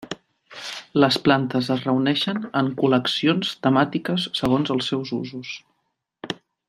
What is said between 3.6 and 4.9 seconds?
temàtiques segons